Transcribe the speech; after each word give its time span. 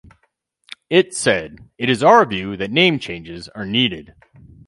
It 0.89 1.13
said: 1.13 1.69
It 1.77 1.87
is 1.87 2.01
our 2.01 2.25
view 2.25 2.57
that 2.57 2.71
name 2.71 2.97
changes 2.97 3.47
are 3.49 3.67
needed. 3.67 4.15